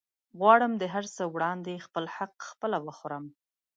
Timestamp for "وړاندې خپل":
1.35-2.05